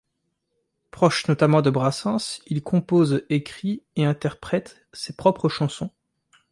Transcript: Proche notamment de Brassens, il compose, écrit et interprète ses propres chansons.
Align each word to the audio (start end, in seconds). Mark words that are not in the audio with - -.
Proche 0.89 1.27
notamment 1.27 1.61
de 1.61 1.69
Brassens, 1.69 2.41
il 2.47 2.63
compose, 2.63 3.21
écrit 3.29 3.83
et 3.95 4.03
interprète 4.03 4.83
ses 4.93 5.15
propres 5.15 5.47
chansons. 5.47 5.91